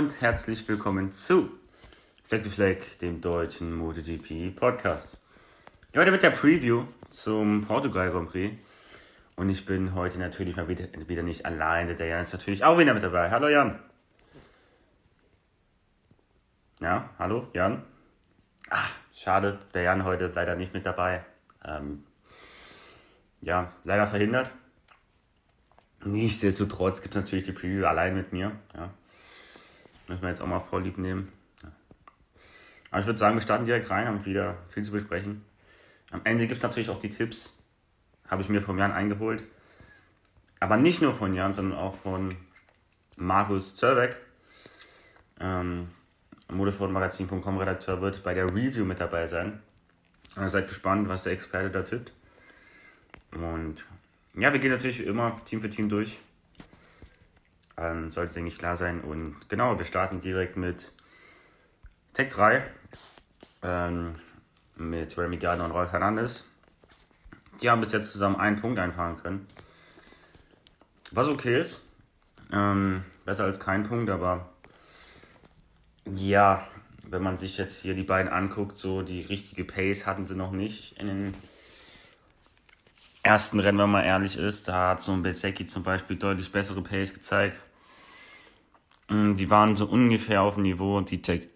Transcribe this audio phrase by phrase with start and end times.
[0.00, 1.50] und herzlich willkommen zu
[2.24, 5.18] Fleck to Fleck, dem deutschen MotoGP Podcast.
[5.94, 8.56] Heute mit der Preview zum Portugal Grand Prix.
[9.36, 11.96] Und ich bin heute natürlich mal wieder, wieder nicht alleine.
[11.96, 13.30] Der Jan ist natürlich auch wieder mit dabei.
[13.30, 13.78] Hallo Jan.
[16.80, 17.82] Ja, hallo Jan.
[18.70, 21.26] Ach, schade, der Jan heute leider nicht mit dabei.
[21.62, 22.04] Ähm,
[23.42, 24.50] ja, leider verhindert.
[26.06, 28.52] Nichtsdestotrotz gibt es natürlich die Preview allein mit mir.
[28.74, 28.88] Ja.
[30.10, 31.28] Müssen wir jetzt auch mal vorlieb nehmen.
[32.90, 35.44] Aber ich würde sagen, wir starten direkt rein, haben wieder viel zu besprechen.
[36.10, 37.56] Am Ende gibt es natürlich auch die Tipps.
[38.26, 39.44] Habe ich mir von Jan eingeholt.
[40.58, 42.34] Aber nicht nur von Jan, sondern auch von
[43.16, 44.16] Markus Zerbeck.
[45.38, 45.90] Ähm,
[46.50, 49.62] Motorsportmagazin.com Redakteur wird bei der Review mit dabei sein.
[50.34, 52.12] Also seid gespannt, was der Experte da tippt.
[53.30, 53.84] Und
[54.34, 56.18] ja, wir gehen natürlich immer Team für Team durch.
[57.80, 59.00] Ähm, sollte, denke ich, klar sein.
[59.00, 60.92] Und genau, wir starten direkt mit
[62.12, 62.62] Tech 3.
[63.62, 64.16] Ähm,
[64.76, 66.44] mit Remy Gardner und Rolf Hernandez.
[67.60, 69.46] Die haben bis jetzt zusammen einen Punkt einfahren können.
[71.10, 71.80] Was okay ist.
[72.52, 74.50] Ähm, besser als kein Punkt, aber
[76.04, 76.66] ja,
[77.06, 80.52] wenn man sich jetzt hier die beiden anguckt, so die richtige Pace hatten sie noch
[80.52, 81.34] nicht in den
[83.22, 84.68] ersten Rennen, wenn man ehrlich ist.
[84.68, 87.60] Da hat so ein Besecki zum Beispiel deutlich bessere Pace gezeigt.
[89.10, 91.48] Mm, die waren so ungefähr auf dem Niveau, die Tech,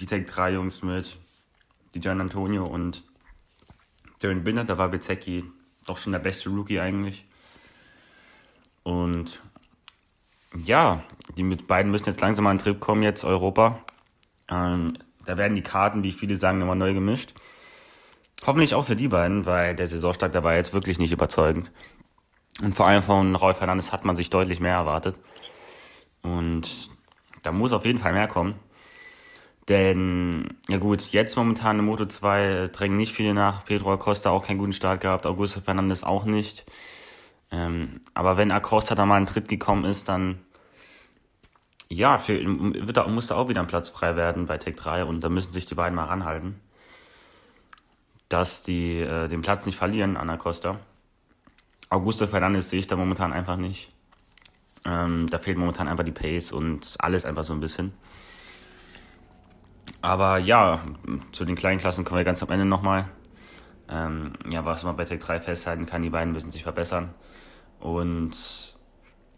[0.00, 1.18] die Tech 3 Jungs mit
[1.94, 3.04] die Gian Antonio und
[4.20, 4.64] Darren Binder.
[4.64, 5.44] Da war Bezecki
[5.86, 7.24] doch schon der beste Rookie eigentlich.
[8.82, 9.42] Und
[10.64, 11.04] ja,
[11.36, 13.80] die mit beiden müssen jetzt langsam mal einen Trip kommen, jetzt Europa.
[14.50, 17.34] Ähm, da werden die Karten, wie viele sagen, nochmal neu gemischt.
[18.46, 21.70] Hoffentlich auch für die beiden, weil der Saisonstart dabei jetzt wirklich nicht überzeugend.
[22.62, 25.16] Und vor allem von Rolf Hernandez hat man sich deutlich mehr erwartet.
[26.58, 26.90] Und
[27.42, 28.54] da muss auf jeden Fall mehr kommen.
[29.68, 33.64] Denn, ja gut, jetzt momentan im Moto 2 drängen nicht viele nach.
[33.64, 36.64] Pedro Acosta auch keinen guten Start gehabt, Augusto Fernandes auch nicht.
[37.50, 40.38] Ähm, aber wenn Acosta da mal einen Tritt gekommen ist, dann
[41.88, 42.20] ja,
[42.92, 45.52] da, muss da auch wieder ein Platz frei werden bei Tech 3 und da müssen
[45.52, 46.60] sich die beiden mal ranhalten
[48.28, 50.78] dass die äh, den Platz nicht verlieren an Acosta.
[51.88, 53.90] Augusto Fernandes sehe ich da momentan einfach nicht.
[54.88, 57.92] Ähm, da fehlt momentan einfach die Pace und alles einfach so ein bisschen.
[60.00, 60.80] Aber ja,
[61.32, 63.06] zu den kleinen Klassen kommen wir ganz am Ende nochmal.
[63.90, 67.12] Ähm, ja, was man bei Tech 3 festhalten kann, die beiden müssen sich verbessern.
[67.80, 68.76] Und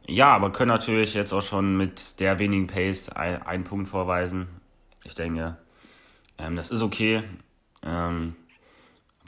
[0.07, 4.47] ja, aber können natürlich jetzt auch schon mit der wenigen Pace ein, einen Punkt vorweisen.
[5.05, 5.57] Ich denke,
[6.39, 7.25] ähm, das ist okay.
[7.83, 8.37] Ähm,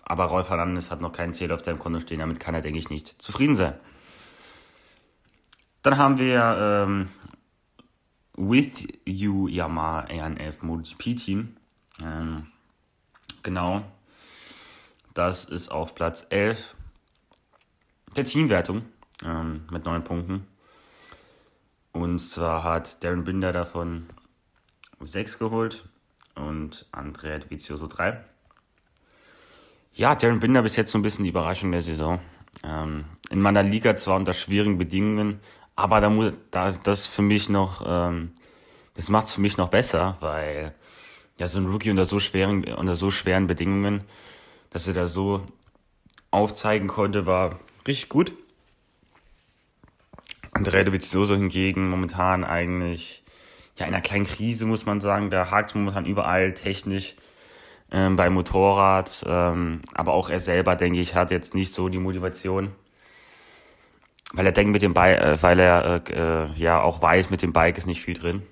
[0.05, 2.79] aber Rolf Hernandez hat noch keinen Zähler auf seinem Konto stehen, damit kann er, denke
[2.79, 3.75] ich, nicht zufrieden sein.
[5.83, 7.09] Dann haben wir ähm,
[8.37, 11.57] With You Yamaha ANF MotoGP Team.
[12.03, 12.47] Ähm,
[13.43, 13.83] genau.
[15.15, 16.75] Das ist auf Platz 11
[18.17, 18.85] der Teamwertung
[19.25, 20.47] ähm, mit 9 Punkten.
[21.93, 24.07] Und zwar hat Darren Binder davon
[25.01, 25.85] 6 geholt
[26.35, 28.25] und Andrea Vizioso 3.
[29.95, 32.21] Ja, Darren Binder bis jetzt so ein bisschen die Überraschung der Saison.
[32.65, 35.41] Ähm, in meiner Liga zwar unter schwierigen Bedingungen,
[35.77, 38.33] aber da muss, da, das für mich noch, ähm,
[38.95, 40.75] das macht es für mich noch besser, weil
[41.39, 44.05] ja so ein Rookie unter so schweren, unter so schweren Bedingungen,
[44.71, 45.45] dass er da so
[46.31, 48.33] aufzeigen konnte, war richtig gut.
[50.53, 53.23] Andrea Dovizioso hingegen momentan eigentlich
[53.79, 55.31] ja in einer kleinen Krise, muss man sagen.
[55.31, 57.17] Da hakt es momentan überall technisch
[57.91, 59.25] ähm, beim Motorrad.
[59.27, 62.73] Ähm, aber auch er selber, denke ich, hat jetzt nicht so die Motivation.
[64.33, 67.43] Weil er denkt mit dem Bike, äh, weil er äh, äh, ja auch weiß, mit
[67.43, 68.43] dem Bike ist nicht viel drin.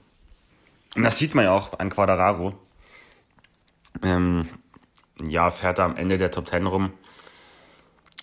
[0.94, 2.54] Und das sieht man ja auch an Quadraro.
[4.02, 4.48] Ähm,
[5.22, 6.92] ja, fährt er am Ende der Top Ten rum.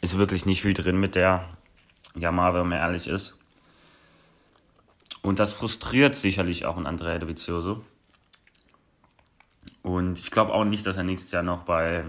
[0.02, 1.50] Ist wirklich nicht viel drin mit der
[2.16, 3.36] Yamaha, wenn man ehrlich ist.
[5.22, 7.84] Und das frustriert sicherlich auch ein Andrea Dovizioso.
[9.82, 12.04] Und ich glaube auch nicht, dass er nächstes Jahr noch bei,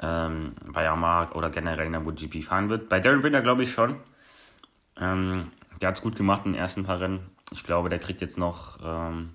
[0.00, 2.88] ähm, bei Yamaha oder generell in der MotoGP fahren wird.
[2.88, 3.96] Bei Darren Binder glaube ich schon.
[5.00, 5.50] Ähm,
[5.80, 7.30] der hat es gut gemacht in den ersten paar Rennen.
[7.50, 9.34] Ich glaube, der kriegt jetzt noch, ähm,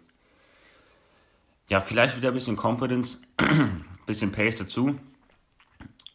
[1.69, 4.99] ja, vielleicht wieder ein bisschen Confidence, ein bisschen Pace dazu.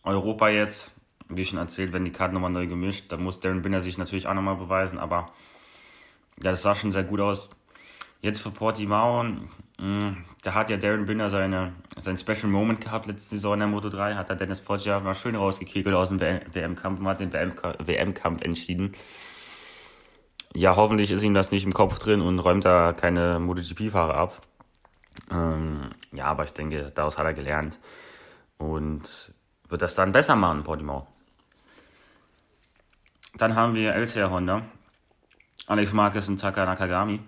[0.04, 0.92] Europa jetzt,
[1.28, 4.26] wie schon erzählt, wenn die Karten nochmal neu gemischt, da muss Darren Binder sich natürlich
[4.26, 5.32] auch nochmal beweisen, aber
[6.42, 7.50] ja, das sah schon sehr gut aus.
[8.20, 9.24] Jetzt für Portimao,
[9.78, 13.68] mh, da hat ja Darren Binder seine, sein Special Moment gehabt letzte Saison in der
[13.68, 17.32] Moto 3, hat er Dennis Foggia mal schön rausgekegelt aus dem WM-Kampf und hat den
[17.32, 18.92] WM-Kampf entschieden.
[20.54, 24.40] Ja, hoffentlich ist ihm das nicht im Kopf drin und räumt da keine MotoGP-Fahrer ab.
[25.30, 27.78] Ähm, ja, aber ich denke, daraus hat er gelernt
[28.58, 29.34] und
[29.68, 31.06] wird das dann besser machen, Portimao.
[33.34, 34.62] Dann haben wir LCR Honda,
[35.66, 37.20] Alex Marquez und Taka Nakagami.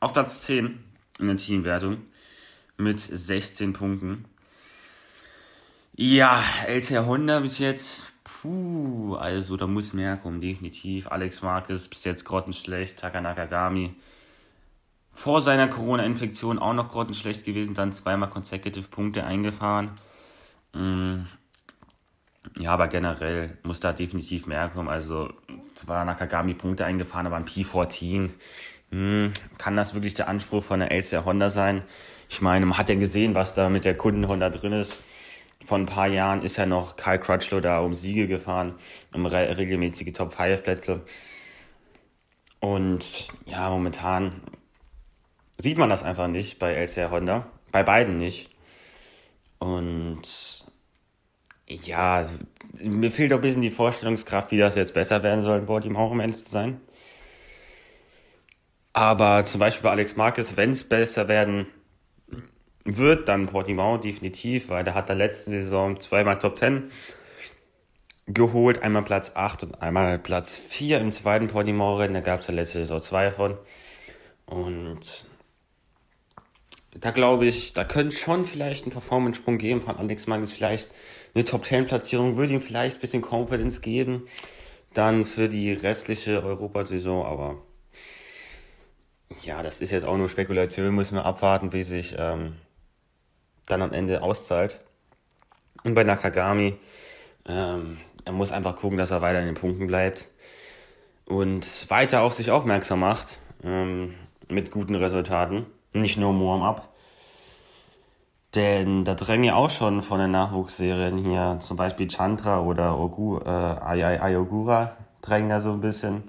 [0.00, 0.82] Auf Platz 10
[1.18, 2.02] in der Teamwertung
[2.76, 4.26] mit 16 Punkten.
[5.94, 8.11] Ja, LCR Honda bis jetzt,
[8.42, 11.06] puh, also da muss mehr kommen, definitiv.
[11.06, 13.94] Alex Marquez bis jetzt grottenschlecht, Taka Nakagami
[15.12, 19.90] vor seiner Corona-Infektion auch noch grottenschlecht gewesen, dann zweimal consecutive Punkte eingefahren.
[20.72, 21.26] Mm.
[22.58, 24.88] Ja, aber generell muss da definitiv mehr kommen.
[24.88, 25.32] Also
[25.74, 28.30] zwar Nakagami Punkte eingefahren, aber ein P14.
[28.90, 31.82] Hm, kann das wirklich der Anspruch von der LCR Honda sein?
[32.28, 34.98] Ich meine, man hat ja gesehen, was da mit der Kunden Honda drin ist.
[35.64, 38.74] Vor ein paar Jahren ist ja noch Kyle Crutchlow da um Siege gefahren,
[39.14, 41.02] um re regelmäßige Top 5 Plätze.
[42.60, 44.40] Und ja, momentan
[45.58, 47.46] sieht man das einfach nicht bei LCR Honda.
[47.70, 48.50] Bei beiden nicht.
[49.58, 50.22] Und
[51.68, 52.24] ja,
[52.82, 55.96] mir fehlt auch ein bisschen die Vorstellungskraft, wie das jetzt besser werden soll, bei ihm
[55.96, 56.80] auch um ehrlich zu sein.
[58.92, 61.66] Aber zum Beispiel bei Alex Marquez, wenn es besser werden
[62.84, 66.90] wird, dann Portimao definitiv, weil der hat der letzte Saison zweimal Top 10
[68.26, 72.14] geholt, einmal Platz 8 und einmal Platz 4 im zweiten Portimao-Rennen.
[72.14, 73.56] Da gab es ja letzte Saison zwei davon.
[74.46, 75.26] Und
[76.98, 80.52] da glaube ich, da könnte schon vielleicht ein Performance-Sprung geben von Alex Marquez.
[80.52, 80.90] Vielleicht
[81.34, 84.26] eine Top-10-Platzierung würde ihm vielleicht ein bisschen Confidence geben.
[84.94, 87.56] Dann für die restliche Europasaison, aber
[89.42, 92.56] ja, das ist jetzt auch nur Spekulation, müssen wir abwarten, wie sich ähm,
[93.66, 94.80] dann am Ende auszahlt.
[95.84, 96.78] Und bei Nakagami,
[97.46, 100.28] ähm, er muss einfach gucken, dass er weiter in den Punkten bleibt
[101.24, 104.14] und weiter auf sich aufmerksam macht ähm,
[104.48, 105.66] mit guten Resultaten.
[105.92, 106.88] Nicht nur Warm-up.
[108.54, 113.38] Denn da drängen ja auch schon von den Nachwuchsserien hier, zum Beispiel Chandra oder Ogu,
[113.38, 116.24] äh, Ayogura drängen da so ein bisschen.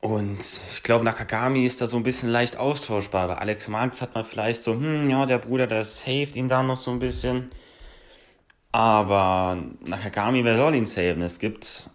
[0.00, 3.28] Und ich glaube, Nakagami ist da so ein bisschen leicht austauschbar.
[3.28, 6.62] Bei Alex Marx hat man vielleicht so, hm, ja, der Bruder, der saved ihn da
[6.62, 7.50] noch so ein bisschen.
[8.72, 11.22] Aber Nakagami, wer soll ihn saven?
[11.22, 11.90] Es gibt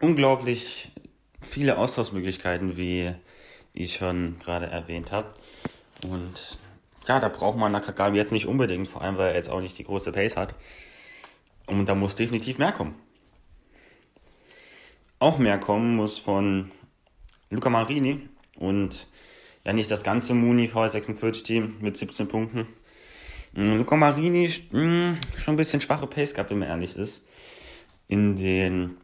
[0.00, 0.90] unglaublich
[1.40, 3.14] viele Austauschmöglichkeiten, wie
[3.72, 5.34] ich schon gerade erwähnt habe.
[6.06, 6.58] Und
[7.06, 9.78] ja, da braucht man Nakagami jetzt nicht unbedingt, vor allem weil er jetzt auch nicht
[9.78, 10.54] die große Pace hat.
[11.66, 12.94] Und da muss definitiv mehr kommen.
[15.18, 16.70] Auch mehr kommen muss von
[17.50, 19.08] Luca Marini und
[19.64, 22.66] ja nicht das ganze Muni V46-Team mit 17 Punkten.
[23.52, 27.26] Mm, Luca Marini mh, mm, schon ein bisschen schwache Pace gehabt, wenn man ehrlich ist,
[28.08, 28.96] in den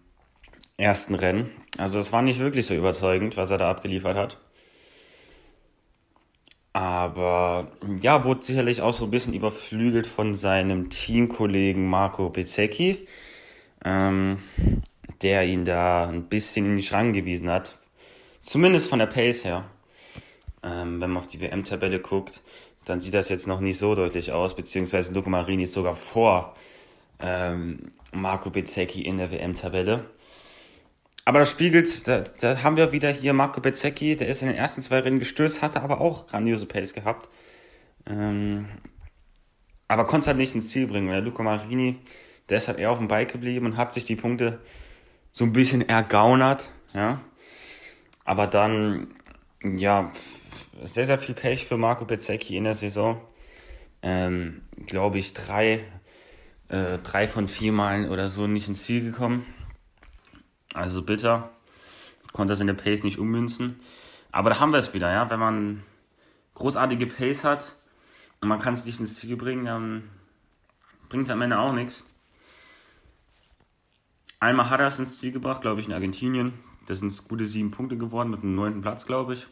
[0.77, 1.51] ersten Rennen.
[1.79, 4.39] Also es war nicht wirklich so überzeugend, was er da abgeliefert hat.
[6.73, 13.07] Aber ja, wurde sicherlich auch so ein bisschen überflügelt von seinem Teamkollegen Marco Bezzecchi,
[13.85, 14.39] ähm,
[15.23, 17.79] der ihn da ein bisschen in die Schranken gewiesen hat.
[18.43, 19.65] Zumindest von der Pace her.
[20.63, 22.43] Ähm, wenn man auf die WM-Tabelle guckt,
[22.85, 26.55] dann sieht das jetzt noch nicht so deutlich aus, beziehungsweise Luca Marini ist sogar vor
[27.19, 30.05] ähm, Marco Bezzecchi in der WM-Tabelle.
[31.25, 34.57] Aber das spiegelt, da, da haben wir wieder hier Marco Bezzecchi, der ist in den
[34.57, 37.29] ersten zwei Rennen gestürzt, hatte aber auch grandiose Pace gehabt.
[38.07, 38.67] Ähm,
[39.87, 41.09] aber konnte es halt nicht ins Ziel bringen.
[41.09, 41.99] Der Luca Marini,
[42.49, 44.61] der ist halt eher auf dem Bike geblieben und hat sich die Punkte
[45.33, 47.21] so ein bisschen ergaunert, ja.
[48.25, 49.15] Aber dann,
[49.63, 50.13] ja,
[50.83, 53.21] sehr, sehr viel Pech für Marco Bezzecchi in der Saison.
[54.03, 55.85] Ähm, Glaube ich, drei,
[56.69, 59.47] äh, drei von vier Malen oder so nicht ins Ziel gekommen.
[60.75, 61.51] Also bitter.
[62.33, 63.81] Konnte das in der Pace nicht ummünzen.
[64.33, 65.29] Aber da haben wir es wieder, ja.
[65.29, 65.83] Wenn man
[66.55, 67.77] großartige Pace hat
[68.41, 70.09] und man kann es nicht ins Ziel bringen, dann
[71.09, 72.07] bringt es am Ende auch nichts.
[74.40, 76.54] Einmal hat er es ins Ziel gebracht, glaube ich, in Argentinien.
[76.87, 79.47] Das sind gute sieben Punkte geworden mit einem neunten Platz, glaube ich.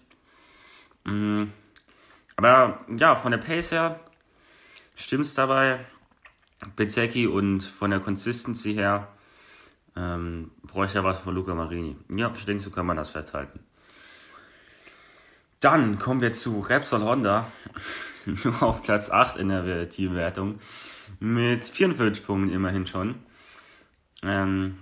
[1.04, 1.44] Mm.
[2.36, 4.00] Aber ja, von der Pace her
[4.96, 5.80] stimmt es dabei.
[6.74, 9.08] Bezecki und von der Consistency her
[9.94, 11.96] ähm, bräuchte er was von Luca Marini.
[12.14, 13.60] Ja, ich denke, so kann man das festhalten.
[15.60, 17.50] Dann kommen wir zu Repsol Honda,
[18.24, 20.60] nur auf Platz 8 in der Teamwertung,
[21.20, 23.16] mit 44 Punkten immerhin schon.
[24.22, 24.78] Ähm,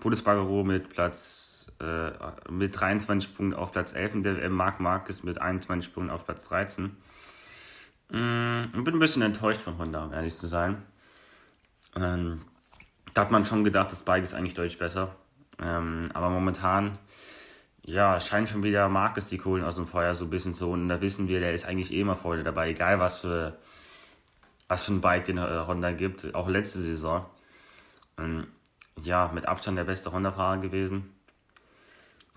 [0.00, 2.10] Pulis Bagaro mit Platz äh,
[2.50, 6.44] mit 23 Punkten auf Platz 11 und der Marc Marquez mit 21 Punkten auf Platz
[6.44, 6.96] 13.
[8.12, 10.82] Ähm, bin ein bisschen enttäuscht von Honda, um ehrlich zu sein.
[11.96, 12.42] Ähm,
[13.14, 15.14] da hat man schon gedacht, das Bike ist eigentlich deutlich besser.
[15.60, 16.98] Ähm, aber momentan,
[17.82, 20.82] ja, scheint schon wieder Marcus die Kohlen aus dem Feuer so ein bisschen zu holen.
[20.82, 23.58] Und da wissen wir, der ist eigentlich eh immer Freude dabei, egal was für,
[24.68, 26.34] was für ein Bike den äh, Honda gibt.
[26.34, 27.26] Auch letzte Saison.
[28.18, 28.46] Ähm,
[29.02, 31.14] ja, mit Abstand der beste Honda-Fahrer gewesen.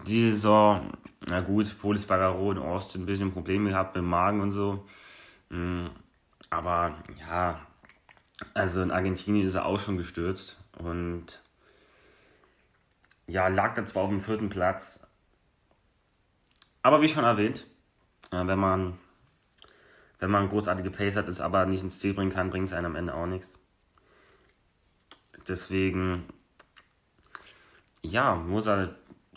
[0.08, 0.92] Die Saison,
[1.28, 4.86] na gut, Polis Bagaro und Austin ein bisschen Probleme gehabt mit dem Magen und so.
[5.50, 5.88] Mm,
[6.50, 7.62] aber ja,
[8.54, 11.42] also in Argentinien ist er auch schon gestürzt und
[13.28, 15.08] ja, lag da zwar auf dem vierten Platz,
[16.82, 17.66] aber wie schon erwähnt,
[18.32, 18.98] äh, wenn man
[20.24, 22.86] wenn man großartige Pace hat, es aber nicht ins Ziel bringen kann, bringt es einem
[22.86, 23.60] am Ende auch nichts.
[25.46, 26.24] Deswegen,
[28.04, 28.96] ja, muss er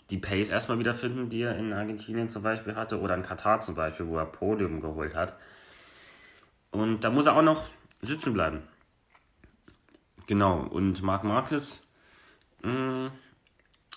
[0.09, 3.75] die Pace erstmal wiederfinden, die er in Argentinien zum Beispiel hatte, oder in Katar zum
[3.75, 5.37] Beispiel, wo er Podium geholt hat.
[6.71, 7.67] Und da muss er auch noch
[8.01, 8.61] sitzen bleiben.
[10.27, 11.81] Genau, und Marc Marquez,
[12.63, 13.11] mh, mm,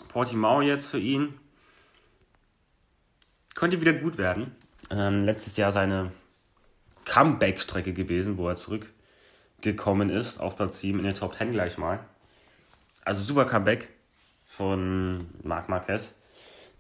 [0.08, 1.38] Portimao jetzt für ihn,
[3.54, 4.54] könnte wieder gut werden.
[4.90, 6.12] Ähm, letztes Jahr seine
[7.04, 12.00] Comeback-Strecke gewesen, wo er zurückgekommen ist, auf Platz 7 in der Top 10 gleich mal.
[13.04, 13.90] Also super Comeback
[14.50, 16.12] von Marc Marquez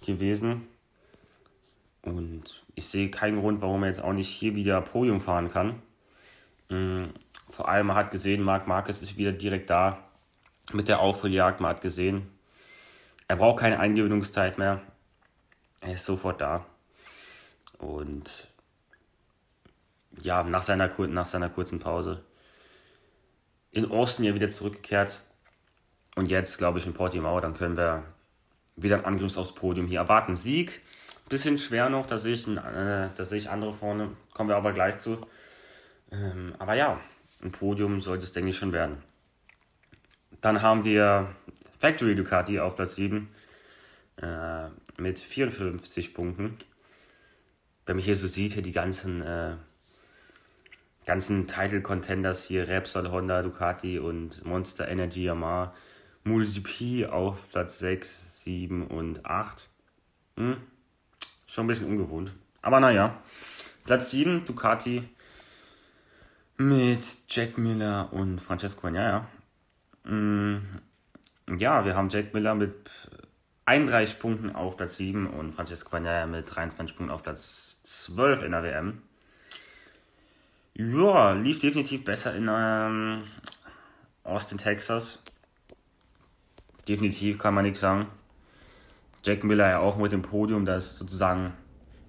[0.04, 0.66] gewesen.
[2.02, 5.80] Und ich sehe keinen Grund, warum er jetzt auch nicht hier wieder Podium fahren kann.
[6.68, 7.10] Mm,
[7.48, 9.98] vor allem, man hat gesehen, Marc Marquez ist wieder direkt da
[10.72, 11.60] mit der Aufholjagd.
[11.60, 12.28] Man hat gesehen,
[13.28, 14.82] er braucht keine Eingewöhnungszeit mehr.
[15.80, 16.66] Er ist sofort da.
[17.78, 18.48] Und
[20.22, 22.24] ja, nach seiner, nach seiner kurzen Pause
[23.70, 25.22] in Austin ja wieder zurückgekehrt.
[26.20, 28.02] Und jetzt, glaube ich, in Portimao, dann können wir
[28.76, 30.34] wieder einen Angriff aufs Podium hier erwarten.
[30.34, 30.82] Sieg,
[31.30, 34.74] bisschen schwer noch, da sehe ich, äh, da sehe ich andere vorne, kommen wir aber
[34.74, 35.16] gleich zu.
[36.12, 37.00] Ähm, aber ja,
[37.42, 39.02] ein Podium sollte es, denke ich, schon werden.
[40.42, 41.34] Dann haben wir
[41.78, 43.26] Factory Ducati auf Platz 7
[44.20, 46.58] äh, mit 54 Punkten.
[47.86, 49.54] Wenn man hier so sieht, hier die ganzen, äh,
[51.06, 55.72] ganzen Title-Contenders hier, Repsol, Honda, Ducati und Monster Energy Yamaha,
[56.24, 59.68] MotoGP auf Platz 6, 7 und 8.
[60.36, 60.56] Hm,
[61.46, 62.32] schon ein bisschen ungewohnt.
[62.62, 63.22] Aber naja,
[63.84, 65.08] Platz 7, Ducati
[66.56, 69.26] mit Jack Miller und Francesco Bagnaia.
[70.04, 70.58] Mm,
[71.56, 72.90] ja, wir haben Jack Miller mit
[73.64, 78.52] 31 Punkten auf Platz 7 und Francesco Bagnaia mit 23 Punkten auf Platz 12 in
[78.52, 79.02] der WM.
[80.74, 83.24] Ja, lief definitiv besser in ähm,
[84.22, 85.18] Austin, Texas.
[86.90, 88.08] Definitiv kann man nichts sagen.
[89.22, 91.52] Jack Miller ja auch mit dem Podium, das sozusagen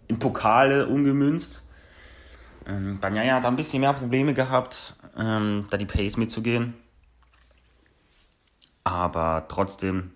[0.08, 1.64] in Pokale umgemünzt.
[2.66, 6.74] Ähm, Banyaya hat ein bisschen mehr Probleme gehabt, ähm, da die Pace mitzugehen.
[8.84, 10.14] Aber trotzdem,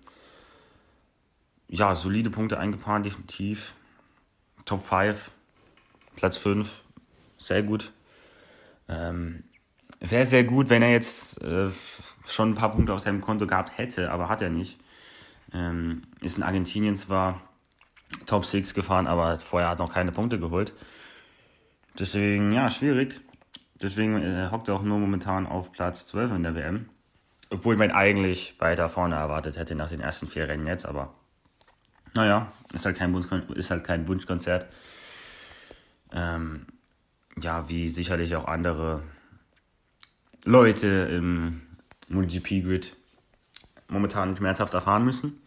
[1.68, 3.72] ja, solide Punkte eingefahren, definitiv.
[4.64, 5.30] Top 5,
[6.16, 6.82] Platz 5,
[7.38, 7.92] sehr gut.
[8.88, 9.44] Ähm,
[10.00, 11.70] Wäre sehr gut, wenn er jetzt äh,
[12.26, 14.78] schon ein paar Punkte auf seinem Konto gehabt hätte, aber hat er nicht.
[15.52, 17.40] Ähm, ist in Argentinien zwar
[18.26, 20.72] Top 6 gefahren, aber vorher hat noch keine Punkte geholt.
[21.98, 23.20] Deswegen, ja, schwierig.
[23.80, 26.88] Deswegen äh, hockt er auch nur momentan auf Platz 12 in der WM.
[27.50, 31.14] Obwohl man eigentlich weiter vorne erwartet hätte nach den ersten vier Rennen jetzt, aber
[32.14, 34.66] naja, ist halt kein, Wunsch, ist halt kein Wunschkonzert.
[36.12, 36.66] Ähm,
[37.40, 39.02] ja, wie sicherlich auch andere
[40.46, 41.60] Leute im
[42.08, 42.94] MotoGP-Grid
[43.88, 45.42] momentan schmerzhaft erfahren müssen.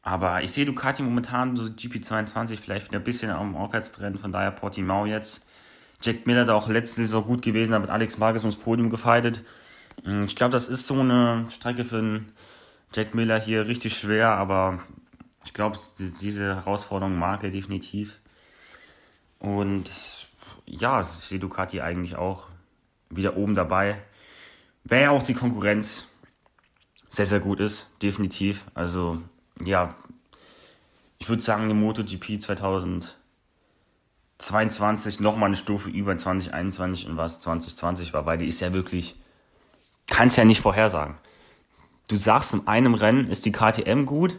[0.00, 4.52] Aber ich sehe Ducati momentan so GP22 vielleicht wieder ein bisschen am Aufwärtstrend, von daher
[4.52, 5.44] Portimao jetzt.
[6.00, 9.44] Jack Miller da auch letzte Saison gut gewesen, hat mit Alex Marquez ums Podium gefeitet.
[10.04, 12.32] Hm, ich glaube, das ist so eine Strecke für einen
[12.94, 14.78] Jack Miller hier richtig schwer, aber
[15.44, 15.76] ich glaube,
[16.22, 18.18] diese Herausforderung mag er definitiv.
[19.40, 19.90] Und
[20.64, 22.46] ja, ich sehe Ducati eigentlich auch
[23.10, 24.00] wieder oben dabei.
[24.84, 26.08] Wäre ja auch die Konkurrenz
[27.10, 28.64] sehr, sehr gut ist, definitiv.
[28.74, 29.20] Also
[29.64, 29.94] ja,
[31.18, 38.26] ich würde sagen, die MotoGP 2022 nochmal eine Stufe über 2021 und was 2020 war,
[38.26, 39.16] weil die ist ja wirklich,
[40.06, 41.16] kannst ja nicht vorhersagen.
[42.08, 44.38] Du sagst, in einem Rennen ist die KTM gut,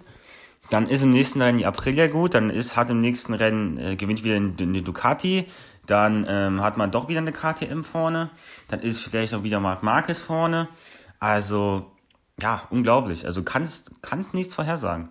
[0.70, 3.96] dann ist im nächsten Rennen die Aprilia gut, dann ist, hat im nächsten Rennen, äh,
[3.96, 5.46] gewinnt wieder eine Ducati,
[5.90, 8.30] dann ähm, hat man doch wieder eine KTM vorne,
[8.68, 10.68] dann ist vielleicht auch wieder Marc Marquez vorne.
[11.20, 11.92] Also
[12.42, 13.26] ja, unglaublich.
[13.26, 15.10] Also kannst, kannst nichts vorhersagen.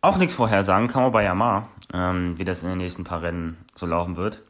[0.00, 3.56] Auch nichts vorhersagen kann man bei Yamaha, ähm, wie das in den nächsten paar Rennen
[3.74, 4.42] so laufen wird.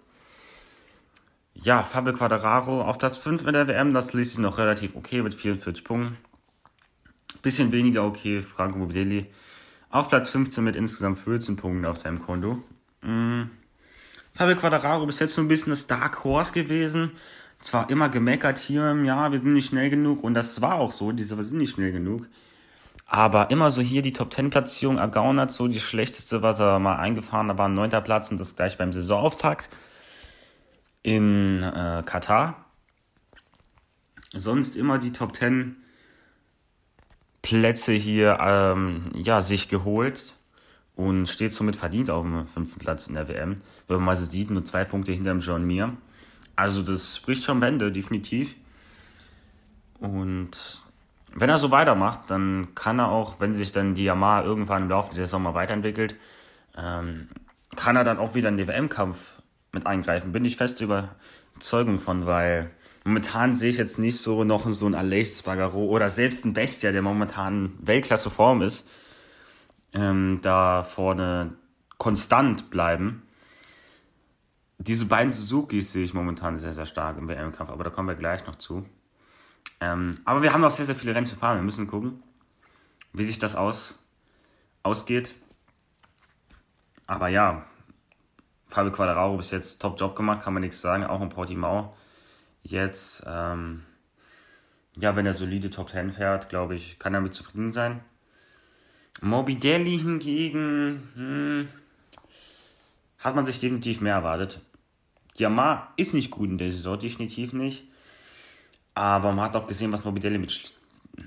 [1.55, 5.21] Ja, Fabio Quadraro auf Platz 5 in der WM, das liest sich noch relativ okay
[5.23, 6.17] mit 44 Punkten.
[7.43, 9.27] Bisschen weniger okay, Franco Morbidelli.
[9.91, 12.63] Auf Platz 15 mit insgesamt 14 Punkten auf seinem Konto.
[13.03, 13.51] Mhm.
[14.35, 17.13] Fabio Quadraro bis jetzt so ein bisschen das Dark Horse gewesen.
[17.61, 21.13] Zwar immer gemeckert hier, ja, wir sind nicht schnell genug und das war auch so,
[21.13, 22.27] diese wir sind nicht schnell genug.
[23.07, 26.97] Aber immer so hier die Top 10 Platzierung ergaunert, so die schlechteste, was er mal
[26.97, 29.69] eingefahren hat, war ein neunter Platz und das gleich beim Saisonauftakt
[31.03, 32.65] in äh, Katar.
[34.33, 35.77] Sonst immer die Top 10
[37.43, 40.35] Plätze hier ähm, ja, sich geholt
[41.03, 43.61] und steht somit verdient auf dem fünften Platz in der WM.
[43.89, 45.97] Wenn man mal so sieht, nur zwei Punkte hinter dem John Mir.
[46.55, 48.55] Also das spricht schon Bände, definitiv.
[49.99, 50.83] Und
[51.35, 54.91] wenn er so weitermacht, dann kann er auch, wenn sich dann die Yamaha irgendwann im
[54.91, 56.15] Laufe der Sommer weiterentwickelt,
[56.77, 57.29] ähm,
[57.75, 59.43] kann er dann auch wieder in den WM-Kampf
[59.73, 60.31] mit eingreifen.
[60.31, 62.71] Bin ich feste Überzeugung von, weil
[63.03, 66.93] momentan sehe ich jetzt nicht so noch so ein Aleix Spargaro oder selbst ein Bestia,
[66.93, 68.85] der momentan Weltklasse Form ist,
[69.95, 71.55] ähm, da vorne
[71.99, 73.23] konstant bleiben.
[74.79, 78.17] Diese beiden Suzukis sehe ich momentan sehr, sehr stark im WM-Kampf, aber da kommen wir
[78.17, 78.85] gleich noch zu.
[79.81, 81.59] Ähm, aber wir haben noch sehr, sehr viele Rennen zu fahren.
[81.59, 82.23] Wir müssen gucken,
[83.13, 83.99] wie sich das aus,
[84.83, 85.35] ausgeht.
[87.07, 87.67] Aber ja,
[88.69, 91.95] Fabio Quadraro bis jetzt top Job gemacht, kann man nichts sagen, auch in Portimao.
[92.63, 93.85] Jetzt, ähm,
[94.97, 98.03] ja, wenn er solide Top 10 fährt, glaube ich, kann er mit zufrieden sein.
[99.21, 101.69] Morbidelli hingegen hm,
[103.19, 104.61] hat man sich definitiv mehr erwartet.
[105.37, 107.85] Yamaha ist nicht gut in der Saison, definitiv nicht.
[108.95, 110.73] Aber man hat auch gesehen, was Morbidelli mit,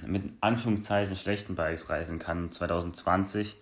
[0.06, 2.52] mit Anführungszeichen schlechten Bikes reisen kann.
[2.52, 3.56] 2020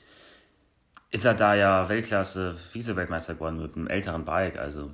[1.11, 4.57] ist er da ja Weltklasse Vize-Weltmeister geworden mit einem älteren Bike.
[4.57, 4.91] Also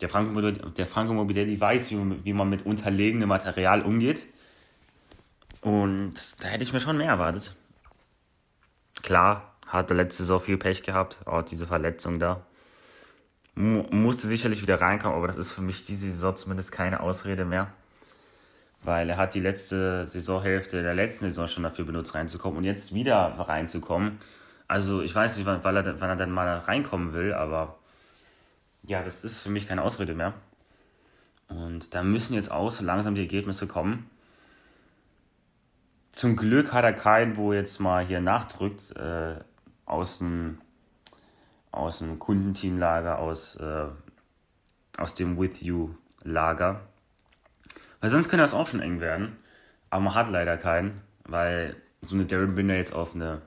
[0.00, 4.26] der Franco, der Franco Morbidelli weiß, wie, wie man mit unterlegenem Material umgeht.
[5.62, 7.54] Und da hätte ich mir schon mehr erwartet.
[9.02, 12.42] Klar, hatte letzte Saison viel Pech gehabt, auch diese Verletzung da.
[13.56, 17.44] M musste sicherlich wieder reinkommen, aber das ist für mich diese Saison zumindest keine Ausrede
[17.44, 17.68] mehr.
[18.82, 22.94] Weil er hat die letzte Saisonhälfte der letzten Saison schon dafür benutzt, reinzukommen und jetzt
[22.94, 24.18] wieder reinzukommen.
[24.68, 27.78] Also ich weiß nicht, wann, wann, er, wann er dann mal reinkommen will, aber
[28.82, 30.34] ja, das ist für mich keine Ausrede mehr.
[31.48, 34.10] Und da müssen jetzt auch so langsam die Ergebnisse kommen.
[36.16, 39.36] Zum Glück hat er keinen, wo jetzt mal hier nachdrückt, äh,
[39.84, 40.62] aus dem,
[41.70, 43.88] aus dem Kundenteamlager, aus, äh,
[44.96, 46.80] aus dem With You-Lager.
[48.00, 49.36] Weil sonst könnte das auch schon eng werden.
[49.90, 53.42] Aber man hat leider keinen, weil so eine Darren Binder jetzt auf eine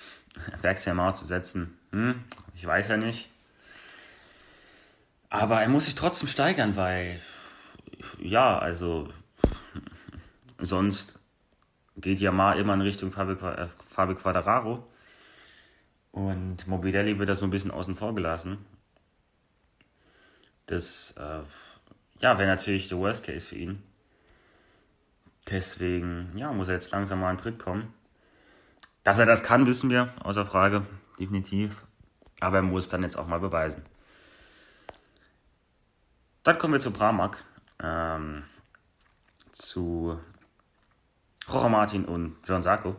[0.60, 2.22] Werksyamaha zu setzen, hm,
[2.54, 3.30] ich weiß ja nicht.
[5.30, 7.22] Aber er muss sich trotzdem steigern, weil,
[8.18, 9.08] ja, also,
[10.58, 11.15] sonst
[11.96, 14.86] geht Yamaha immer in Richtung Fabio, äh, Fabio Quadraro.
[16.12, 18.64] Und Mobidelli wird da so ein bisschen außen vor gelassen.
[20.66, 21.40] Das, äh,
[22.20, 23.82] ja, wäre natürlich der Worst Case für ihn.
[25.48, 27.92] Deswegen, ja, muss er jetzt langsam mal einen Tritt kommen.
[29.04, 30.86] Dass er das kann, wissen wir, außer Frage,
[31.20, 31.86] definitiv.
[32.40, 33.84] Aber er muss dann jetzt auch mal beweisen.
[36.42, 37.44] Dann kommen wir zu Pramac.
[37.80, 38.44] Ähm,
[39.52, 40.18] zu
[41.48, 42.96] Jorge Martin und John Sarko.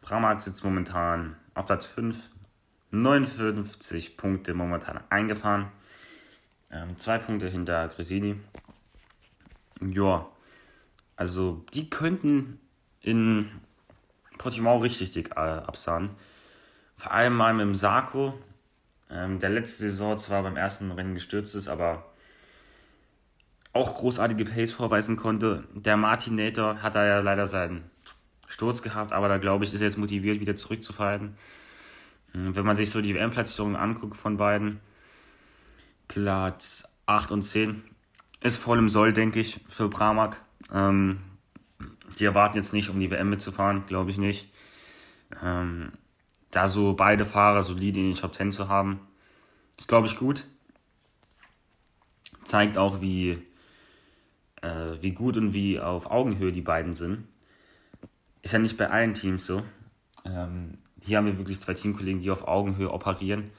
[0.00, 2.30] Pramac sitzt momentan auf Platz 5.
[2.92, 5.68] 59 Punkte momentan eingefahren.
[6.70, 8.36] Ähm, zwei Punkte hinter Gresini.
[9.80, 10.28] Ja,
[11.16, 12.60] also die könnten
[13.00, 13.50] in
[14.38, 16.10] Portimao richtig dick äh, absahen.
[16.96, 18.34] Vor allem mal mit dem Sarko,
[19.10, 22.11] ähm, der letzte Saison zwar beim ersten Rennen gestürzt ist, aber
[23.72, 25.64] auch großartige Pace vorweisen konnte.
[25.74, 27.90] Der Martinator hat da ja leider seinen
[28.46, 31.36] Sturz gehabt, aber da glaube ich, ist er jetzt motiviert, wieder zurückzufallen.
[32.32, 34.80] Hm, wenn man sich so die WM-Platzierungen anguckt von beiden,
[36.08, 37.82] Platz 8 und 10
[38.40, 40.42] ist voll im Soll, denke ich, für Pramac.
[40.72, 41.20] Ähm,
[42.18, 44.52] die erwarten jetzt nicht, um die WM mitzufahren, glaube ich nicht.
[45.42, 45.92] Ähm,
[46.50, 49.00] da so beide Fahrer solide in den Top 10 zu haben,
[49.78, 50.44] ist, glaube ich, gut.
[52.44, 53.42] Zeigt auch, wie,
[54.62, 57.28] äh, wie gut und wie auf Augenhöhe die beiden sind.
[58.42, 59.62] Ist ja nicht bei allen Teams so.
[60.24, 63.50] Ähm, hier haben wir wirklich zwei Teamkollegen, die auf Augenhöhe operieren.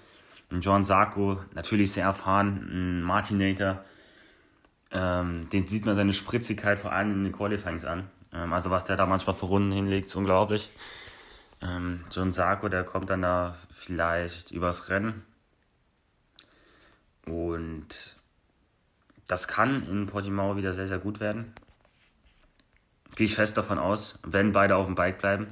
[0.62, 3.84] John Sarko, natürlich sehr erfahren, ein Martinator,
[4.92, 8.10] ähm, den sieht man seine Spritzigkeit vor allem in den Qualifyings an.
[8.32, 10.70] Ähm, also was der da manchmal für Runden hinlegt, ist unglaublich.
[11.62, 15.24] Ähm, John Sarko, der kommt dann da vielleicht übers Rennen.
[17.26, 18.18] Und
[19.34, 21.54] das kann in Portimao wieder sehr, sehr gut werden.
[23.16, 25.48] Gehe ich fest davon aus, wenn beide auf dem Bike bleiben.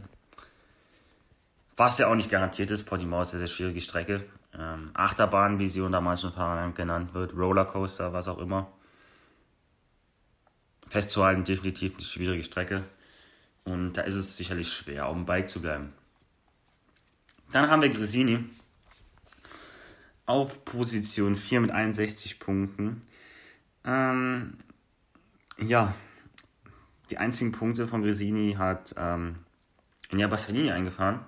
[1.77, 4.23] Was ja auch nicht garantiert ist, Portimao ist eine sehr schwierige Strecke.
[4.53, 8.71] Ähm, Achterbahn, wie sie unter manchen Fahrern genannt wird, Rollercoaster, was auch immer.
[10.87, 12.83] Festzuhalten, definitiv eine schwierige Strecke.
[13.63, 15.91] Und da ist es sicherlich schwer, auf dem Bike zu bleiben.
[17.51, 18.45] Dann haben wir Gresini
[20.27, 23.07] auf Position 4 mit 61 Punkten.
[23.85, 24.57] Ähm,
[25.57, 25.93] ja,
[27.09, 29.37] die einzigen Punkte von Gresini hat ähm,
[30.11, 31.19] Nia Bastianini eingefahren.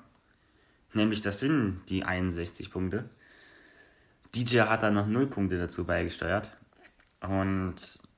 [0.93, 3.09] Nämlich, das sind die 61 Punkte.
[4.35, 6.55] DJ hat da noch 0 Punkte dazu beigesteuert.
[7.21, 7.75] Und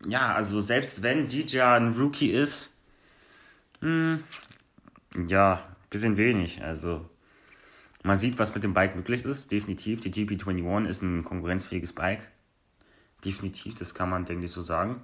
[0.07, 2.71] ja, also selbst wenn DJ ein Rookie ist,
[3.81, 4.19] mh,
[5.13, 6.63] hm, ja, bisschen wenig.
[6.63, 7.09] Also
[8.03, 9.51] man sieht, was mit dem Bike möglich ist.
[9.51, 12.31] Definitiv, die GP21 ist ein konkurrenzfähiges Bike.
[13.25, 15.01] Definitiv, das kann man, denke ich, so sagen.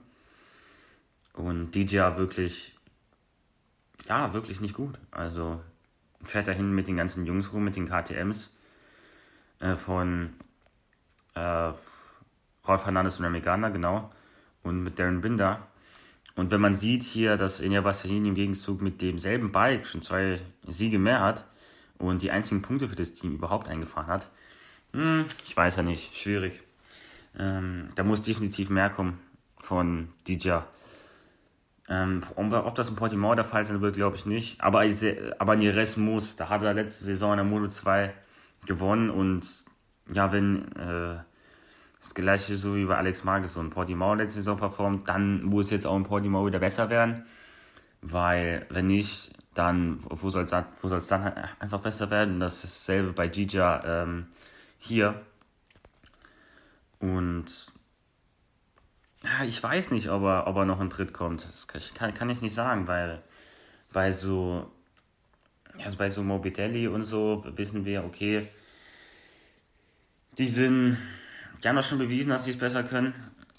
[1.33, 2.75] Und DJ wirklich,
[4.07, 4.99] ja, wirklich nicht gut.
[5.11, 5.61] Also
[6.23, 8.53] fährt dahin mit den ganzen Jungs rum, mit den KTMs
[9.59, 10.33] äh, von
[11.33, 11.73] äh,
[12.67, 14.11] Rolf Hernandez und Remy Gardner, genau.
[14.63, 15.67] Und mit Darren Binder.
[16.35, 20.39] Und wenn man sieht hier, dass Enya Bastianini im Gegenzug mit demselben Bike schon zwei
[20.67, 21.45] Siege mehr hat,
[22.01, 24.29] und die einzigen Punkte für das Team überhaupt eingefahren hat,
[24.93, 26.59] hm, ich weiß ja nicht, schwierig.
[27.37, 29.19] Ähm, da muss definitiv mehr kommen
[29.61, 30.59] von DJ.
[31.89, 34.61] Ähm, ob das in Portimao der Fall sein wird, glaube ich nicht.
[34.61, 34.83] Aber,
[35.39, 36.35] aber Nieres muss.
[36.35, 38.13] Da hat er letzte Saison in der Moto 2
[38.65, 39.09] gewonnen.
[39.09, 39.65] Und
[40.13, 41.17] ja, wenn äh,
[41.99, 45.69] das gleiche so wie bei Alex Marquez so in Portimao letzte Saison performt, dann muss
[45.69, 47.25] jetzt auch in Portimao wieder besser werden.
[48.01, 52.41] Weil, wenn nicht, dann wo soll es soll's dann einfach besser werden?
[52.41, 54.27] Ist dasselbe bei Gija ähm,
[54.79, 55.21] hier.
[57.01, 57.45] Und
[59.23, 61.45] ja, ich weiß nicht, ob er, ob er noch ein Tritt kommt.
[61.45, 63.21] Das kann, kann ich nicht sagen, weil
[63.91, 64.71] bei so,
[65.83, 68.47] also bei so Morbidelli und so wissen wir, okay,
[70.37, 70.97] die sind,
[71.63, 73.13] die haben doch schon bewiesen, dass sie es besser können.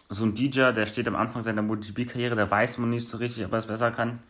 [0.09, 3.45] So ein DJ, der steht am Anfang seiner MotoGP-Karriere, der weiß man nicht so richtig,
[3.45, 4.21] ob er es besser kann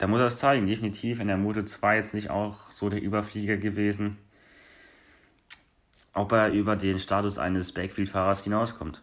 [0.00, 0.66] da muss er es zeigen.
[0.66, 4.16] Definitiv in der Moto 2 jetzt nicht auch so der Überflieger gewesen.
[6.12, 9.02] Ob er über den Status eines Backfield-Fahrers hinauskommt.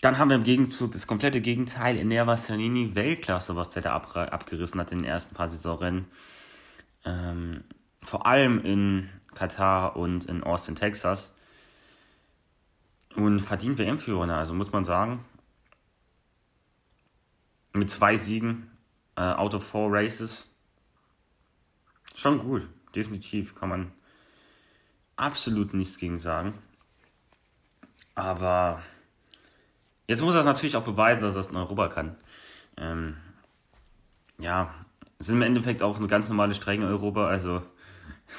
[0.00, 3.94] Dann haben wir im Gegenzug das komplette Gegenteil in der Vassalini Weltklasse, was der da
[3.94, 6.06] ab, abgerissen hat in den ersten paar Saisonrennen.
[7.04, 7.64] Ähm,
[8.02, 11.32] vor allem in Katar und in Austin, Texas.
[13.14, 15.24] Und verdient WM-Führer, also muss man sagen.
[17.74, 18.70] Mit zwei Siegen
[19.16, 20.50] äh, out of four races.
[22.14, 23.92] Schon gut, definitiv, kann man
[25.20, 26.54] absolut nichts gegen sagen.
[28.14, 28.82] Aber
[30.06, 32.16] jetzt muss er es natürlich auch beweisen, dass er es in Europa kann.
[32.76, 33.16] Ähm,
[34.38, 34.74] ja,
[35.18, 37.62] sind im Endeffekt auch eine ganz normale Strenge in Europa, also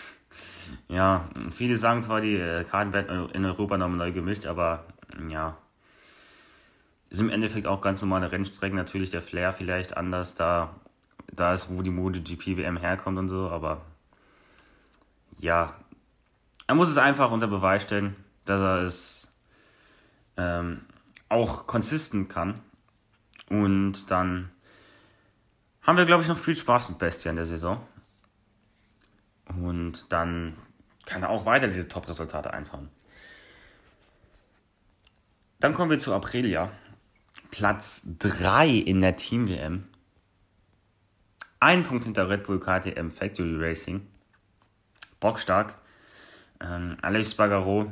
[0.88, 4.86] ja, viele sagen zwar, die äh, Karten werden in Europa nochmal neu gemischt, aber
[5.30, 5.58] ja,
[7.10, 8.78] ist im Endeffekt auch ganz normale Rennstrecken.
[8.78, 10.74] Natürlich der Flair vielleicht anders, da,
[11.32, 13.82] da ist, wo die MotoGP WM herkommt und so, aber
[15.38, 15.76] ja,
[16.72, 19.28] er muss es einfach unter Beweis stellen, dass er es
[20.38, 20.86] ähm,
[21.28, 22.62] auch konsistent kann.
[23.50, 24.50] Und dann
[25.82, 27.86] haben wir, glaube ich, noch viel Spaß mit Bestia in der Saison.
[29.48, 30.56] Und dann
[31.06, 32.88] kann er auch weiter diese Top-Resultate einfahren.
[35.60, 36.72] Dann kommen wir zu Aprilia.
[37.50, 39.84] Platz 3 in der Team-WM.
[41.60, 44.08] Ein Punkt hinter Red Bull KTM Factory Racing.
[45.20, 45.81] Bockstark.
[46.62, 47.92] Ähm, Alex Bagaro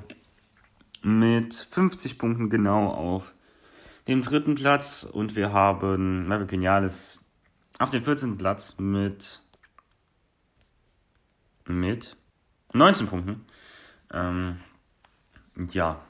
[1.02, 3.34] mit 50 Punkten genau auf
[4.08, 5.04] dem dritten Platz.
[5.04, 7.26] Und wir haben Maverick Vinales
[7.80, 8.38] auf dem 14.
[8.38, 9.42] Platz mit,
[11.66, 12.16] mit
[12.74, 13.46] 19 Punkten.
[14.12, 14.60] Ähm,
[15.72, 16.02] ja,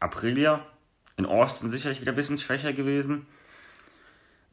[0.00, 0.66] Aprilia
[1.16, 3.26] in Austin sicherlich wieder ein bisschen schwächer gewesen.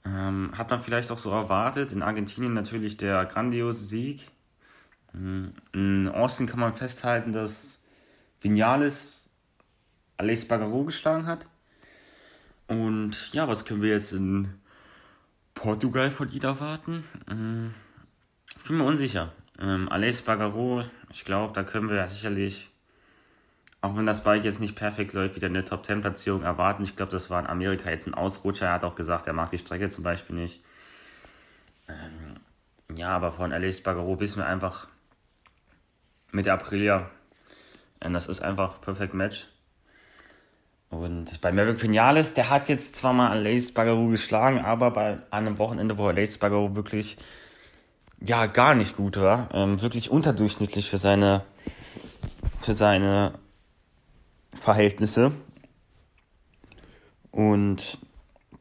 [0.06, 1.92] Ähm, hat man vielleicht auch so erwartet.
[1.92, 4.28] In Argentinien natürlich der grandiose Sieg.
[5.14, 7.82] Ähm, in Austin kann man festhalten, dass
[8.42, 9.30] Vinales
[10.18, 11.48] Alex Bagaro geschlagen hat.
[12.68, 14.54] Und ja, was können wir jetzt in
[15.54, 17.04] Portugal von ihm erwarten?
[17.30, 17.74] Ähm,
[18.56, 19.34] ich bin mir unsicher.
[19.60, 22.70] Ähm, Alex Bagaro, ich glaube, da können wir sicherlich
[23.82, 26.84] auch wenn das Bike jetzt nicht perfekt läuft, wieder eine Top-10-Platzierung erwarten.
[26.84, 28.68] Ich glaube, das war in Amerika jetzt ein Ausrutscher.
[28.68, 30.64] Er hat auch gesagt, er mag die Strecke zum Beispiel nicht.
[31.88, 34.88] Ähm, ja, aber von Alice Bagaro wissen wir einfach
[36.32, 37.10] mit der Aprilia,
[38.00, 39.48] äh, das ist einfach Perfect Match.
[40.90, 45.58] Und bei Maverick Vinales, der hat jetzt zwar mal Lace Bagaro geschlagen, aber bei einem
[45.58, 47.18] Wochenende, wo er Lace Bagaro wirklich
[48.22, 51.44] ja gar nicht gut war, ähm, wirklich unterdurchschnittlich für seine
[52.62, 53.34] für seine
[54.54, 55.34] Verhältnisse.
[57.32, 58.00] Und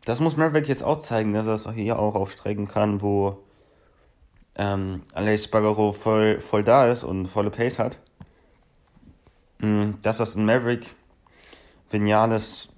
[0.05, 3.46] das muss Maverick jetzt auch zeigen, dass er es hier auch aufstrecken kann, wo
[4.57, 7.99] ähm, Aleix Bagaro voll, voll da ist und volle Pace hat.
[9.59, 10.95] Mm, dass das ein Maverick
[11.91, 12.69] Vinales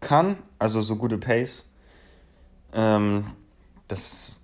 [0.00, 1.66] kann, also so gute Pace,
[2.72, 3.26] ähm,
[3.88, 4.40] das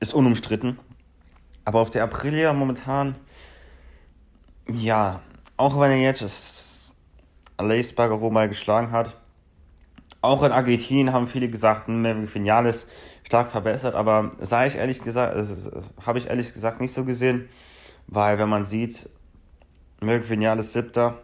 [0.00, 0.78] ist unumstritten.
[1.64, 3.16] Aber auf der Aprilia momentan,
[4.68, 5.20] ja,
[5.56, 6.92] auch wenn er jetzt das
[7.56, 9.16] Aleix Bagaro mal geschlagen hat,
[10.20, 12.86] auch in Argentinien haben viele gesagt, Maverick Vinales
[13.26, 15.36] stark verbessert, aber sah ich ehrlich gesagt,
[16.04, 17.48] habe ich ehrlich gesagt nicht so gesehen,
[18.06, 19.08] weil wenn man sieht,
[20.00, 21.18] Maverick Vinales siebter,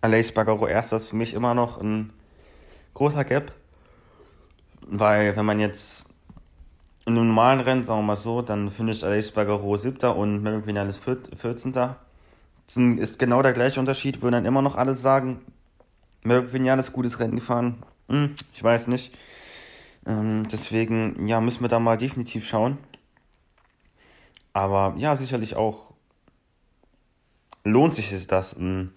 [0.00, 2.12] Aleix Bagaro erster ist für mich immer noch ein
[2.94, 3.52] großer Gap,
[4.86, 6.10] weil wenn man jetzt
[7.06, 10.42] in einem normalen Rennen, sagen wir mal so, dann finde ich Aleix Bagaro siebter und
[10.42, 11.72] Maverick Vinales 14.
[11.72, 15.40] Das ist genau der gleiche Unterschied, würden dann immer noch alle sagen,
[16.24, 17.82] Vinales gutes Rennen gefahren.
[18.08, 19.14] Hm, ich weiß nicht.
[20.06, 22.78] Ähm, deswegen, ja, müssen wir da mal definitiv schauen.
[24.52, 25.94] Aber ja, sicherlich auch
[27.64, 28.92] lohnt sich das, ein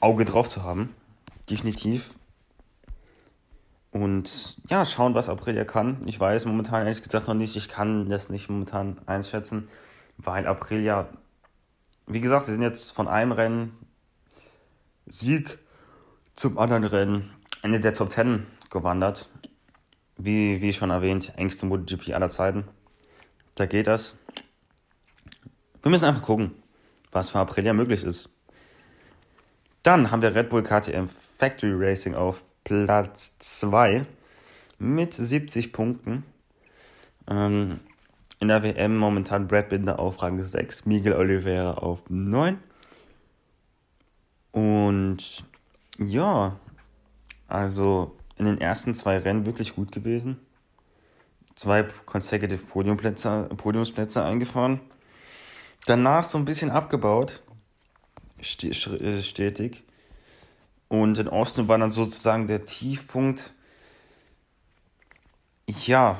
[0.00, 0.94] Auge drauf zu haben.
[1.50, 2.14] Definitiv.
[3.90, 6.02] Und ja, schauen, was Aprilia kann.
[6.06, 7.54] Ich weiß momentan ehrlich gesagt noch nicht.
[7.54, 9.68] Ich kann das nicht momentan einschätzen,
[10.16, 11.08] weil Aprilia,
[12.06, 13.76] wie gesagt, sie sind jetzt von einem Rennen
[15.06, 15.58] Sieg
[16.34, 17.30] zum anderen Rennen
[17.62, 19.28] Ende der Top 10 gewandert.
[20.16, 22.64] Wie, wie schon erwähnt, engste MotoGP aller Zeiten.
[23.56, 24.16] Da geht das.
[25.82, 26.52] Wir müssen einfach gucken,
[27.12, 28.30] was für Aprilia möglich ist.
[29.82, 34.06] Dann haben wir Red Bull KTM Factory Racing auf Platz 2
[34.78, 36.24] mit 70 Punkten.
[37.28, 37.80] Ähm,
[38.40, 42.58] in der WM momentan Brad Binder auf Rang 6, Miguel Oliveira auf 9.
[44.52, 45.44] Und
[45.98, 46.58] ja,
[47.48, 50.38] also in den ersten zwei Rennen wirklich gut gewesen.
[51.54, 54.80] Zwei consecutive Podiumplätze, Podiumsplätze eingefahren.
[55.86, 57.42] Danach so ein bisschen abgebaut,
[58.38, 59.84] äh, stetig.
[60.88, 63.52] Und in Austin war dann sozusagen der Tiefpunkt.
[65.66, 66.18] Ja,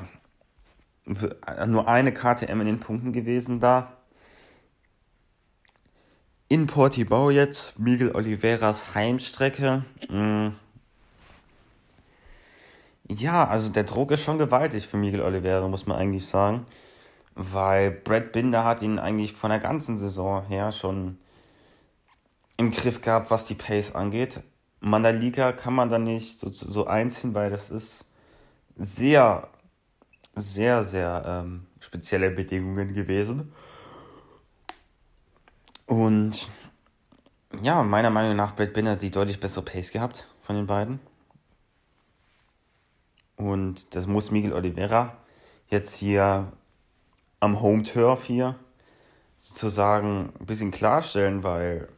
[1.66, 3.94] nur eine KTM in den Punkten gewesen da
[6.48, 9.84] in Portimao jetzt, Miguel Oliveras Heimstrecke.
[10.08, 10.50] Mm.
[13.08, 16.66] Ja, also der Druck ist schon gewaltig für Miguel Oliveira, muss man eigentlich sagen.
[17.34, 21.18] Weil Brad Binder hat ihn eigentlich von der ganzen Saison her schon
[22.56, 24.40] im Griff gehabt, was die Pace angeht.
[24.80, 28.04] Mandalika kann man da nicht so, so einziehen, weil das ist
[28.76, 29.48] sehr,
[30.36, 33.52] sehr, sehr ähm, spezielle Bedingungen gewesen.
[35.86, 36.50] Und
[37.62, 41.00] ja, meiner Meinung nach Brad Binder die deutlich bessere Pace gehabt von den beiden.
[43.36, 45.16] Und das muss Miguel Oliveira
[45.68, 46.52] jetzt hier
[47.40, 48.54] am Home Turf hier
[49.38, 51.88] sozusagen ein bisschen klarstellen, weil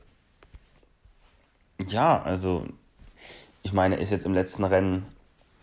[1.86, 2.66] ja, also
[3.62, 5.06] ich meine, er ist jetzt im letzten Rennen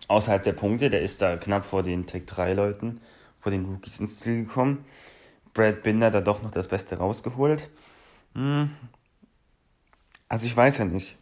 [0.08, 3.02] außerhalb der Punkte, der ist da knapp vor den Tech 3 Leuten,
[3.40, 4.86] vor den Rookies ins Ziel gekommen.
[5.54, 7.70] Brad Binder da doch noch das Beste rausgeholt.
[8.34, 8.72] Hm.
[10.30, 11.16] Also ich weiß ja nicht.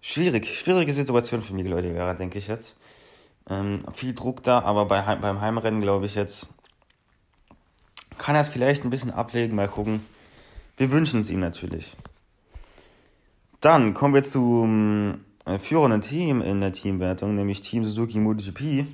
[0.00, 2.76] Schwierig, schwierige Situation für Miguel Oliveira, denke ich jetzt.
[3.48, 6.50] Ähm, viel Druck da, aber bei, beim Heimrennen glaube ich jetzt,
[8.18, 10.04] kann er es vielleicht ein bisschen ablegen, mal gucken.
[10.76, 11.96] Wir wünschen es ihm natürlich.
[13.60, 18.86] Dann kommen wir zum äh, führenden Team in der Teamwertung, nämlich Team Suzuki MotoGP.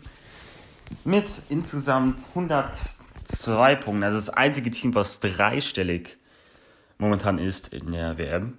[1.04, 4.04] Mit insgesamt 102 Punkten.
[4.04, 6.16] Also das einzige Team, was dreistellig
[6.98, 8.58] momentan ist in der WM.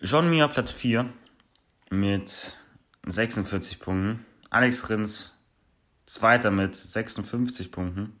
[0.00, 1.08] John Mir Platz 4
[1.90, 2.58] mit
[3.06, 4.24] 46 Punkten.
[4.50, 5.34] Alex Rins
[6.06, 8.18] Zweiter mit 56 Punkten.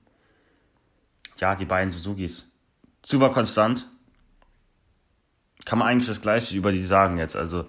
[1.38, 2.50] Ja, die beiden Suzukis.
[3.04, 3.88] Super konstant.
[5.64, 7.36] Kann man eigentlich das gleiche über die sagen jetzt.
[7.36, 7.66] Also,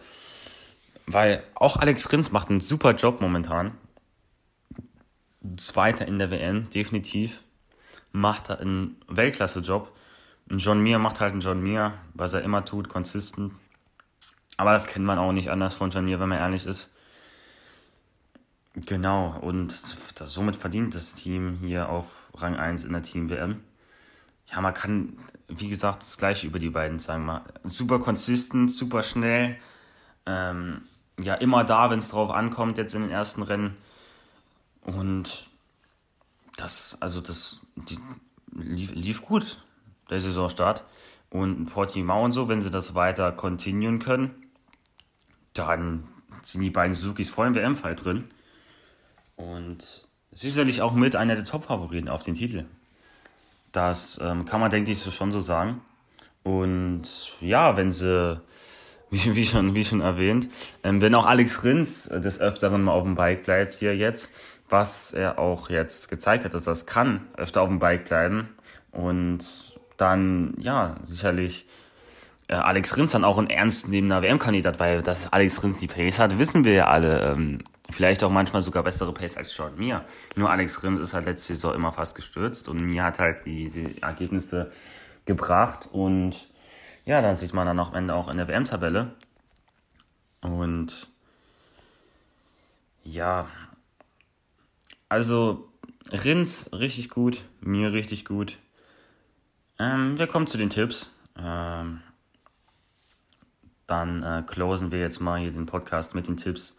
[1.08, 3.78] weil auch Alex Rins macht einen super Job momentan.
[5.58, 7.44] Zweiter in der WM, definitiv.
[8.12, 9.94] Macht einen Weltklasse-Job.
[10.50, 13.54] Und John Mir macht halt einen John Mir, was er immer tut, consistent.
[14.56, 16.93] Aber das kennt man auch nicht anders von John Mir, wenn man ehrlich ist.
[18.76, 19.82] Genau, und
[20.16, 22.06] das, somit verdient das Team hier auf
[22.36, 23.62] Rang 1 in der Team-WM.
[24.52, 27.26] ja, man kann, wie gesagt, das gleiche über die beiden sagen.
[27.26, 29.58] Mal super konsistent, super schnell.
[30.26, 30.82] Ähm,
[31.22, 33.78] ja, immer da, wenn es drauf ankommt, jetzt in den ersten Rennen.
[34.82, 35.50] Und
[36.58, 38.00] das, also das die,
[38.52, 39.64] lief, lief gut,
[40.10, 40.84] der Saisonstart.
[41.30, 44.32] Und Portimao und so, wenn sie das weiter continuen können,
[45.54, 46.08] dann
[46.42, 48.30] sind die beiden Suzukis voll im WM-Fight drin.
[49.36, 52.66] Und sicherlich auch mit einer der Top-Favoriten auf den Titel.
[53.72, 55.82] Das ähm, kann man, denke ich, so schon so sagen.
[56.44, 58.40] Und ja, wenn sie,
[59.10, 60.50] wie, wie, schon, wie schon erwähnt,
[60.84, 64.30] ähm, wenn auch Alex Rins des Öfteren mal auf dem Bike bleibt hier jetzt,
[64.70, 68.50] was er auch jetzt gezeigt hat, dass das kann, öfter auf dem Bike bleiben.
[68.92, 69.44] Und
[69.98, 71.66] dann, ja, sicherlich
[72.48, 76.40] äh, Alex Rins dann auch ein ernstnehmender WM-Kandidat, weil dass Alex Rins die Pace hat,
[76.40, 77.32] wissen wir ja alle.
[77.32, 80.06] Ähm, vielleicht auch manchmal sogar bessere Pace als Sean Mir.
[80.36, 84.02] Nur Alex Rins ist halt letzte Saison immer fast gestürzt und Mir hat halt diese
[84.02, 84.72] Ergebnisse
[85.26, 86.50] gebracht und
[87.06, 89.12] ja, dann sieht man dann am Ende auch in der WM-Tabelle.
[90.42, 91.08] Und
[93.04, 93.48] ja,
[95.10, 95.70] also
[96.12, 98.58] Rins richtig gut, mir richtig gut.
[99.80, 101.10] Ähm, wir kommen zu den Tipps.
[101.38, 102.02] Ähm,
[103.88, 106.78] dann äh, closen wir jetzt mal hier den Podcast mit den Tipps.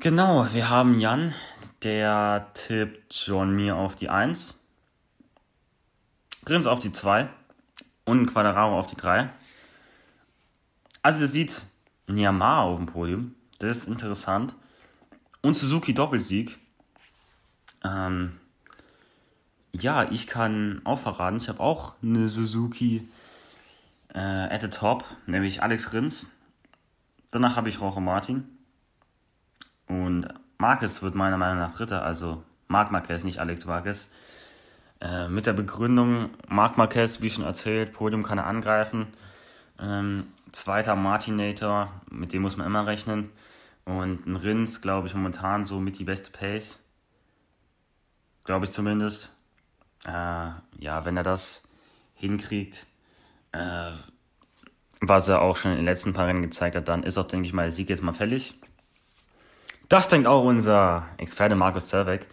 [0.00, 1.34] Genau, wir haben Jan,
[1.82, 4.56] der tippt John Mir auf die 1,
[6.44, 7.28] Grins auf die 2
[8.04, 9.28] und Quadraro auf die 3.
[11.02, 11.64] Also ihr seht
[12.06, 14.54] Niamara auf dem Podium, das ist interessant.
[15.42, 16.60] Und Suzuki Doppelsieg.
[17.82, 18.38] Ähm,
[19.72, 23.08] ja, ich kann auch verraten, ich habe auch eine Suzuki
[24.14, 26.28] äh, at the top, nämlich Alex Rins.
[27.32, 28.57] Danach habe ich Roche Martin.
[29.88, 34.08] Und Marquez wird meiner Meinung nach Dritter, also Marc Marquez, nicht Alex Marquez.
[35.00, 39.06] Äh, mit der Begründung, Marc Marquez, wie schon erzählt, Podium kann er angreifen.
[39.80, 43.30] Ähm, zweiter Martinator, mit dem muss man immer rechnen.
[43.84, 46.82] Und ein Rins, glaube ich, momentan so mit die beste Pace.
[48.44, 49.32] Glaube ich zumindest.
[50.04, 50.10] Äh,
[50.78, 51.66] ja, wenn er das
[52.14, 52.86] hinkriegt,
[53.52, 53.92] äh,
[55.00, 57.46] was er auch schon in den letzten paar Rennen gezeigt hat, dann ist auch, denke
[57.46, 58.58] ich mal, der Sieg jetzt mal fällig.
[59.88, 62.26] Das denkt auch unser Experte Markus Zerbeck,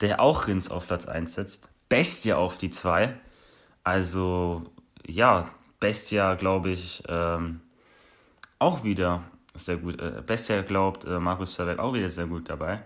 [0.00, 1.70] der auch Rins auf Platz 1 setzt.
[1.88, 3.14] Bestia auf die 2.
[3.82, 4.70] Also,
[5.06, 5.48] ja,
[5.80, 7.60] Bestia, glaube ich, ähm,
[8.60, 10.00] auch wieder sehr gut.
[10.00, 12.84] Äh, Bestia glaubt äh, Markus Zerbeck auch wieder sehr gut dabei.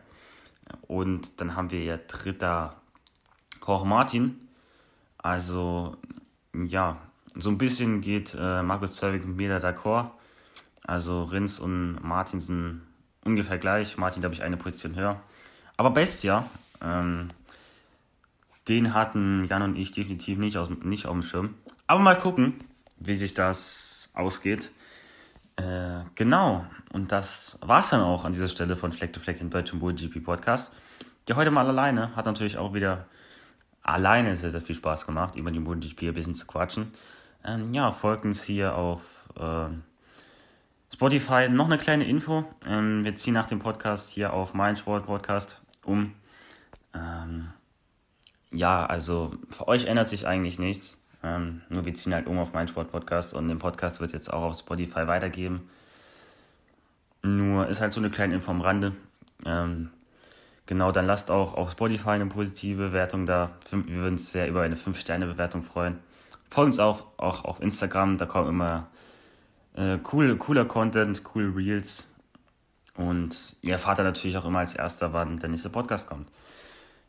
[0.89, 2.71] Und dann haben wir ja dritter
[3.61, 4.49] Koch Martin.
[5.19, 5.97] Also,
[6.55, 6.97] ja,
[7.35, 10.11] so ein bisschen geht äh, Markus Zerbeck mit mir da d'accord.
[10.87, 12.86] Also Rins und Martin sind
[13.27, 13.97] ungefähr gleich.
[13.97, 15.21] Martin, glaube ich, eine Position höher.
[15.77, 16.49] Aber Bestia,
[16.83, 17.31] ähm,
[18.69, 21.55] den hatten Jan und ich definitiv nicht, aus, nicht auf dem Schirm.
[21.87, 22.55] Aber mal gucken,
[22.99, 24.71] wie sich das ausgeht.
[25.57, 29.51] Äh, genau, und das war's dann auch an dieser Stelle von Fleck to Fleck, dem
[29.51, 30.73] deutschen GP Podcast.
[31.29, 33.07] Der heute mal alleine hat natürlich auch wieder
[33.83, 36.93] alleine sehr, sehr viel Spaß gemacht, über die MotoGP ein bisschen zu quatschen.
[37.45, 39.69] Ähm, ja, folgt uns hier auf äh,
[40.93, 41.49] Spotify.
[41.49, 42.45] Noch eine kleine Info.
[42.67, 46.13] Ähm, wir ziehen nach dem Podcast hier auf mein Sport Podcast um.
[46.95, 47.49] Ähm,
[48.51, 51.01] ja, also für euch ändert sich eigentlich nichts.
[51.23, 54.33] Ähm, nur wir ziehen halt um auf mein Sport Podcast und den Podcast wird jetzt
[54.33, 55.69] auch auf Spotify weitergeben.
[57.23, 58.93] Nur ist halt so eine kleine Info am Rande.
[59.45, 59.91] Ähm,
[60.67, 63.51] genau, dann lasst auch auf Spotify eine positive Bewertung da.
[63.71, 65.99] Wir würden uns sehr über eine 5-Sterne-Bewertung freuen.
[66.49, 68.87] Folgt uns auch, auch auf Instagram, da kommen immer
[69.77, 72.07] äh, cool, cooler Content, coole Reels.
[72.97, 76.29] Und ihr erfahrt dann natürlich auch immer als erster, wann der nächste Podcast kommt.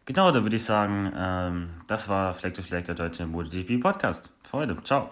[0.05, 4.29] Genau, da würde ich sagen, ähm, das war Fleck to Fleck, der deutsche MotoGP Podcast.
[4.43, 5.09] Freude, ciao.